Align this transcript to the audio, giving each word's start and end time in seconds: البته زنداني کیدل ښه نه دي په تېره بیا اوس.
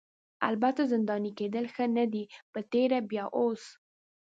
البته 0.49 0.81
زنداني 0.91 1.31
کیدل 1.39 1.65
ښه 1.73 1.85
نه 1.97 2.05
دي 2.13 2.23
په 2.51 2.59
تېره 2.71 2.99
بیا 3.09 3.25
اوس. 3.37 3.63